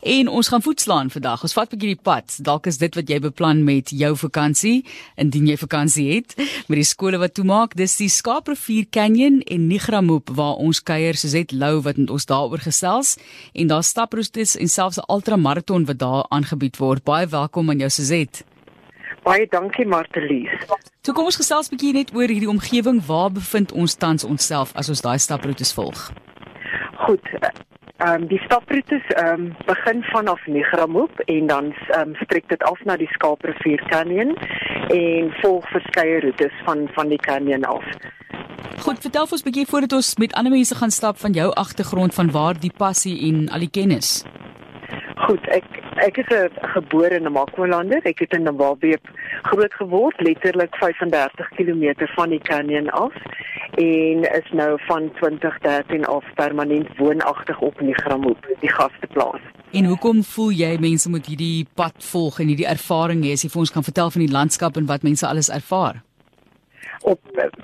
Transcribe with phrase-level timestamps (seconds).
[0.00, 1.42] En ons gaan voetslaan vandag.
[1.42, 2.38] Ons vat 'n bietjie die pad.
[2.42, 4.84] Dalk is dit wat jy beplan met jou vakansie,
[5.14, 6.34] indien jy vakansie het,
[6.68, 7.74] met die skole wat toemaak.
[7.74, 12.58] Dis die Skaaprivier Canyon en Nigramoop waar ons kuier, Suzette Lou wat met ons daaroor
[12.58, 13.16] gesels
[13.52, 17.04] en daar staproetes en selfs 'n ultramaraton wat daar aangebied word.
[17.04, 18.44] Baie welkom aan jou Suzette.
[19.22, 20.50] Baie dankie Martelies.
[21.00, 23.06] Toe kom ons gesels 'n bietjie net oor hierdie omgewing.
[23.06, 26.12] Waar bevind ons tans onsself as ons daai staproetes volg?
[26.94, 27.20] Goed,
[28.00, 32.62] Ehm um, die staproetes ehm um, begin vanaf Negramoop en dan ehm um, strek dit
[32.62, 34.36] af na die Skaaprivier Canyon
[34.88, 37.84] en volg verskeie roetes van van die canyon af.
[38.78, 42.14] Goed, vertel ons 'n bietjie voordat ons met ander mense gaan stap van jou agtergrond
[42.14, 44.24] van waar die passie en al die kennis.
[45.26, 45.64] Goed, ek
[45.96, 48.00] ek is 'n gebore Namakwalander.
[48.02, 49.04] Ek het in Namabeep
[49.42, 53.14] groot geword, letterlik 35 km van die canyon af
[53.78, 59.40] en is nou van 2013 af permanent woonagtig op Nigramoop, die gasteplaas.
[59.70, 63.50] En hoekom voel jy mense moet hierdie pad volg en hierdie ervaring hê as jy
[63.52, 66.02] vir ons kan vertel van die landskap en wat mense alles ervaar?
[67.06, 67.20] Op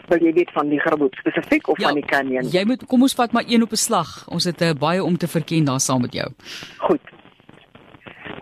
[0.08, 2.46] wil jy weet van die Nigramoop spesifiek of ja, van die canyon?
[2.52, 4.22] Jy moet kom ons vat maar een op 'n slag.
[4.28, 6.30] Ons het uh, baie om te verken daar saam met jou.
[6.78, 7.15] Goed.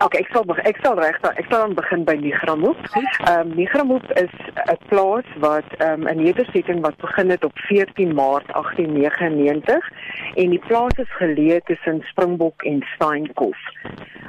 [0.03, 2.79] Okay, ek sal ek sal reg ek sal dan begin by Nigramoop.
[2.91, 4.33] Ehm um, Nigramoop is
[4.67, 9.87] 'n plaas wat ehm um, 'n nedersetting wat begin het op 14 Maart 1899
[10.35, 13.55] en die plaas is geleë tussen Springbok en Steenkop.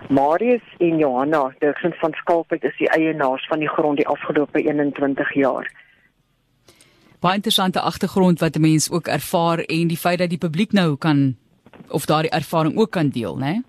[0.08, 5.34] Marius en Johanna Dirksen van Skalkwyk is die eienaars van die grond die afgelope 21
[5.34, 5.66] jaar.
[7.20, 10.96] Baie interessante agtergrond wat 'n mens ook ervaar en die feit dat die publiek nou
[10.96, 11.36] kan
[11.88, 13.44] of daardie ervaring ook kan deel, né?
[13.44, 13.62] Nee?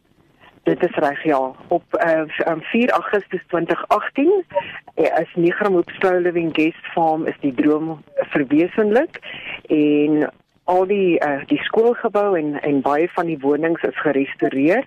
[0.68, 1.52] Dit is reg ja.
[1.68, 4.46] Op uh, um, 4 Augustus 2018
[4.96, 9.20] uh, is Nigramoop Slow Living Guest Farm is die droom verwesenlik
[9.68, 14.84] en al die uh, die skoolgebou en en baie van die wonings is gerestoreer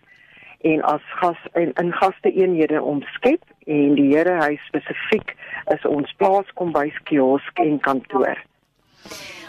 [0.61, 5.33] en as gas en in gaste eenhede omskep en die Here hy spesifiek
[5.73, 8.37] is ons plaas kombuis kiosk en kantoor.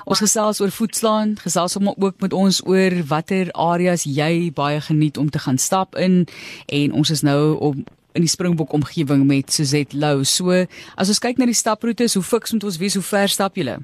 [0.05, 5.17] Ons gesels oor voetslaan, gesels hom ook met ons oor watter areas jy baie geniet
[5.17, 6.25] om te gaan stap in
[6.67, 7.75] en ons is nou op
[8.11, 10.25] in die Springbok omgewing met Suzette Lou.
[10.27, 12.97] So, as ons kyk na die staproetes, hoe fiks moet ons wees?
[12.99, 13.79] Hoe ver stap julle?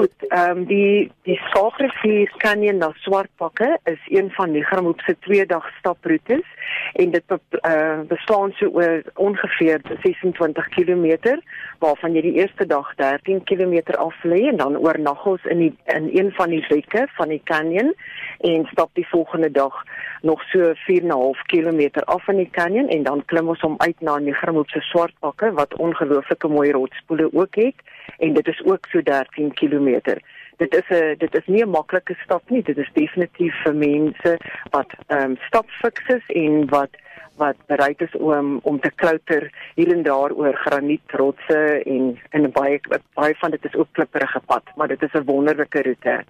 [0.00, 5.16] Goed, ehm um, die die Skaaprivier Canyon na Swartbakke is een van die Gramoop se
[5.18, 6.46] twee dag staproetes
[6.92, 11.36] en dit uh, bestaan so oor ongeveer 26 km
[11.84, 15.72] waarvan jy die eerste dag 13 km af lê en dan oornag ons in die
[15.84, 17.92] in een van die bekke van die canyon
[18.40, 19.84] en stap die volgende dag
[20.22, 24.16] nog so 4.5 km af in die canyon en dan klim ons om uit na
[24.18, 27.88] die Gramoop se Swartbakke wat ongelooflike mooi rotspoele ook het
[28.18, 30.18] en dit is ook so 13 km.
[30.56, 32.62] Dit is 'n dit is nie 'n maklike stap nie.
[32.62, 34.36] Dit is definitief vir mense
[34.70, 36.90] wat ehm um, stapfikses en wat
[37.36, 42.80] wat bereid is om om te klouter hier en daar oor granietrotse en en baie
[43.14, 46.24] baie van dit is ook klipprige pad, maar dit is 'n wonderlike roete.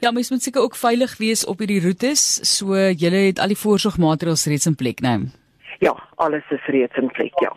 [0.00, 2.56] Ja, mens moet seker ook veilig wees op hierdie roetes.
[2.56, 5.16] So jy het al die voorsorgmaatreëls reeds in plek, né?
[5.16, 5.45] Nee?
[5.78, 7.52] Ja, alles is reeds in plek, ja.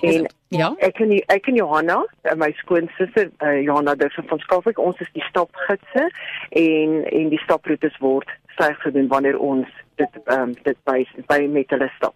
[0.00, 4.78] En ja, ek en ek en Johanna, eh, my skoonsister uh, Johanna Dirksen van Skafik,
[4.78, 6.10] ons is die stapgidse
[6.50, 11.00] en en die staproetes word styg gedoen wanneer ons dit ehm um, dit by
[11.32, 12.14] by met hulle stap.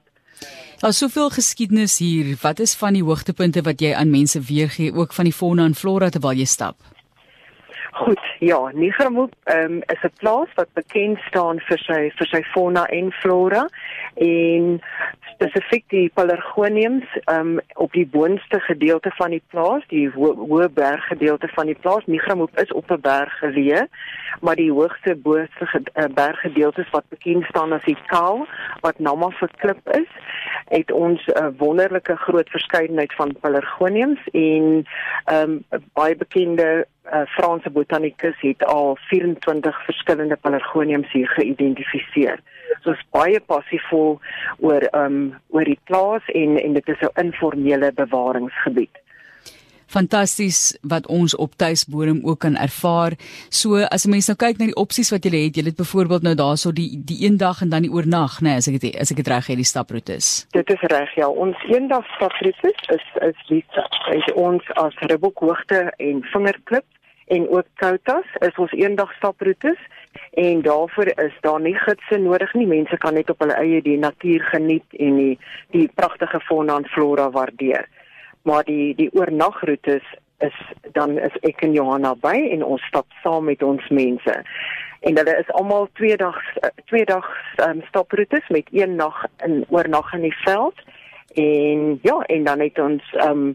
[0.81, 2.37] Daar's soveel geskiedenis hier.
[2.41, 5.77] Wat is van die hoogtepunte wat jy aan mense weergee ook van die fauna en
[5.77, 6.77] flora terwyl jy stap?
[8.01, 12.87] Goed, ja, Nigramoop um, is 'n plaas wat bekend staan vir sy vir sy fauna
[12.87, 13.69] en flora
[14.15, 14.81] en
[15.41, 21.49] spesifiek die pelargoniums um, op die boonste gedeelte van die plaas, die hoë ho berggedeelte
[21.55, 22.05] van die plaas.
[22.07, 23.87] Nigramoop is op 'n berg geleë,
[24.41, 28.47] maar die hoogste boonste uh, berggedeeltes wat bekend staan as die Kaal
[28.81, 30.11] wat Nama verklip is,
[30.69, 34.85] het ons 'n uh, wonderlike groot verskeidenheid van pelargoniums en
[35.33, 42.41] um, baie bekende uh, Franse botanikus het al 24 verskillende pelargoniums hier geïdentifiseer
[42.85, 44.19] so is baie passievol
[44.65, 45.21] oor um
[45.55, 48.95] oor die plaas en en dit is 'n informele bewaringsgebied.
[49.91, 53.13] Fantasties wat ons op tuisbodem ook kan ervaar.
[53.49, 56.23] So as 'n mens nou kyk na die opsies wat jy het, jy het byvoorbeeld
[56.23, 58.97] nou daarso die die een dag en dan die oornag, nê, nee, as ek dit
[58.97, 60.47] as ek dit reg het, die staproetes.
[60.51, 61.29] Dit is reg, ja.
[61.29, 63.65] Ons eendag staproetes is is die
[64.15, 66.85] is ons as Ribbokhoogte en Vingerklip
[67.31, 69.79] en ook Koutas is ons eendag staproetes
[70.35, 72.67] en daarvoor is daar nie gidse nodig nie.
[72.67, 75.39] Mense kan net op hulle eie die natuur geniet en die
[75.71, 77.87] die pragtige fauna en flora waardeer.
[78.43, 80.07] Maar die die oornagroetes
[80.39, 80.59] is
[80.93, 84.43] dan is ek en Johanna by en ons stap saam met ons mense.
[85.01, 86.39] en hulle is almal twee dag
[86.85, 87.27] twee dag
[87.67, 90.83] um, staproetes met een nag in oornag in die veld
[91.35, 93.55] en ja en dan het ons um,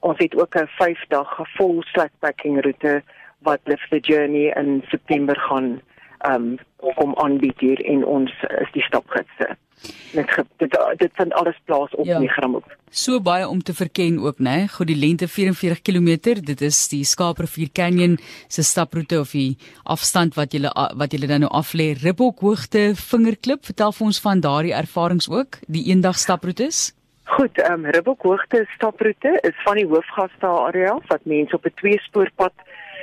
[0.00, 3.02] ons het ook 'n 5 dag vol slackpacking roete
[3.38, 5.80] wat live the journey in September gaan
[6.26, 8.30] um om aanbied hier en ons
[8.60, 9.56] is die stapgidse.
[10.12, 12.18] Dit dit dit vind alles plaas op ja.
[12.18, 12.66] Nigram op.
[12.90, 14.66] So baie om te verken ook, né?
[14.72, 16.40] Goed die lengte 44 km.
[16.42, 18.18] Dit is die Skaaprivier Canyon
[18.48, 20.66] se staproete of die afstand wat jy
[20.96, 21.92] wat jy dan nou af lê.
[22.02, 23.64] Ribbok hoogte vingerklip.
[23.64, 26.97] Vertel vir ons van daardie ervarings ook, die eendag staproetes.
[27.28, 31.74] Goed, ehm um, Ribbok hoogte staproete is van die hoofgaste area wat mense op 'n
[31.74, 32.54] tweespoorpad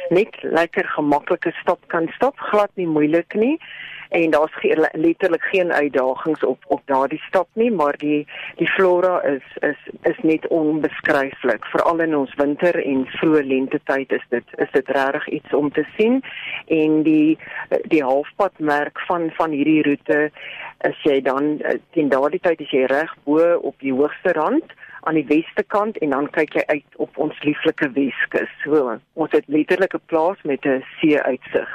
[0.10, 3.62] net lekker gemaklike stap kan stap, glad nie moeilik nie
[4.10, 4.56] en daar's
[4.92, 10.20] letterlik geen uitdagings op op daardie stap nie, maar die die flora is is is
[10.22, 11.66] net onbeskryflik.
[11.66, 15.72] Veral in ons winter en vroeë lente tyd is dit is dit regtig iets om
[15.72, 16.22] te sien
[16.68, 17.38] en die
[17.84, 20.32] die halfpadmerk van van hierdie roete
[20.90, 21.62] is jy dan
[21.92, 24.76] teen daardie tyd as jy reg bo op die hoogste rand
[25.06, 28.52] aan die weste kant en dan kyk jy uit op ons lieflike Weskus.
[28.64, 31.70] So, ons het letterlik 'n plaas met 'n see uitsig.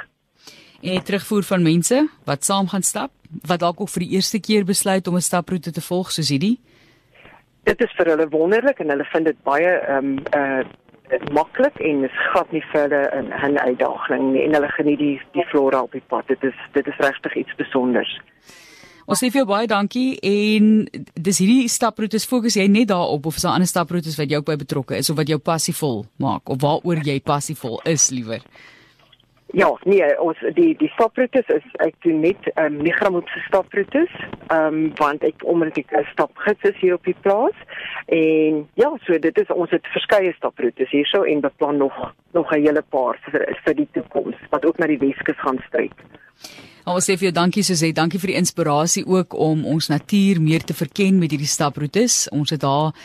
[0.81, 3.11] En terugvoer van mense wat saam gaan stap,
[3.45, 6.59] wat dalk ook vir die eerste keer besluit om 'n staproete te volg soos hierdie.
[7.63, 10.63] Dit is vir hulle wonderlik en hulle vind dit baie ehm um, uh
[11.31, 15.21] maklik en is glad nie vir hulle 'n 'n uitdaging nie en hulle geniet die
[15.33, 16.27] die flora op die pad.
[16.27, 18.19] Dit is dit is regtig iets spesiaals.
[19.05, 23.35] Ons sê vir jou baie dankie en dis hierdie staproetes fokus jy net daarop of
[23.35, 26.61] is daar ander staproetes wat jou by betrokke is of wat jou passievol maak of
[26.61, 28.39] waaroor jy passievol is liewer?
[29.53, 34.11] Ja, nee, ons die die staproetes is ek doen net ehm um, Migramoetse staproetes,
[34.47, 37.57] ehm um, want ek omdat ek 'n stapgids is hier op die plaas
[38.07, 42.63] en ja, so dit is ons het verskeie staproetes hierso en beplan nog nog 'n
[42.63, 45.91] hele paar vir vir die toekoms wat ook na die Weskus gaan strek.
[46.89, 50.63] Ons sê vir jou dankie Suzette, dankie vir die inspirasie ook om ons natuur meer
[50.65, 52.25] te verken met hierdie staproetes.
[52.33, 52.95] Ons het daar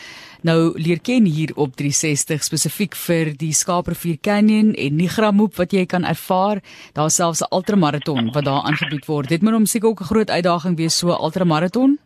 [0.49, 5.85] nou leer ken hier op 360 spesifiek vir die Skaaprivier Canyon en Nigramoop wat jy
[5.85, 6.63] kan ervaar.
[6.97, 9.29] Daar selfs 'n ultramaraton wat daar aangebied word.
[9.29, 11.99] Dit moet hom seker ook 'n groot uitdaging wees so 'n ultramaraton.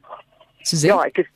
[0.62, 0.96] Suzette?
[0.96, 1.26] Ja, ek is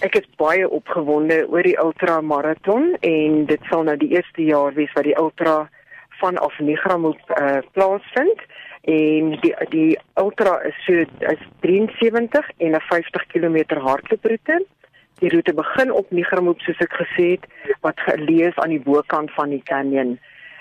[0.00, 4.92] ek is baie opgewonde oor die ultramaraton en dit sal nou die eerste jaar wees
[4.94, 5.68] wat die ultra
[6.20, 8.40] vanaf Nigramoop uh, plaasvind
[8.82, 10.92] en die die ultra is so
[11.32, 14.64] is 73 en 'n 50 km hardlooproete.
[15.20, 17.44] Die roete begin op Nigramoop soos ek gesê het
[17.80, 20.18] wat geleë is aan die bokant van die canyon.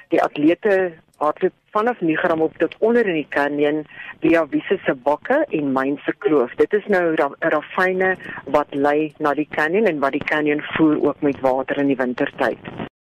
[0.09, 3.85] Die atlete hardloop vanaf Nigramoop tot onder in die canyon
[4.19, 6.53] via Wisse se bakke en Myn se kloof.
[6.55, 8.15] Dit is nou 'n rafyne
[8.45, 12.01] wat lei na die canyon en wat die canyon voer ook met water in die
[12.05, 12.90] wintertyd.